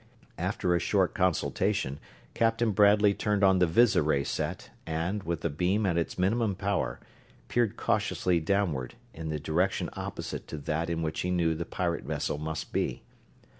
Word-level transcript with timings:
After 0.39 0.73
a 0.73 0.79
short 0.79 1.13
consultation 1.13 1.99
Captain 2.33 2.71
Bradley 2.71 3.13
turned 3.13 3.43
on 3.43 3.59
the 3.59 3.67
visiray 3.67 4.23
set 4.25 4.71
and, 4.87 5.21
with 5.21 5.41
the 5.41 5.49
beam 5.51 5.85
at 5.85 5.95
its 5.95 6.17
minimum 6.17 6.55
power, 6.55 6.99
peered 7.49 7.77
cautiously 7.77 8.39
downward, 8.39 8.95
in 9.13 9.29
the 9.29 9.39
direction 9.39 9.91
opposite 9.93 10.47
to 10.47 10.57
that 10.57 10.89
in 10.89 11.03
which 11.03 11.19
he 11.19 11.29
knew 11.29 11.53
the 11.53 11.65
pirate 11.65 12.03
vessel 12.05 12.39
must 12.39 12.73
be. 12.73 13.03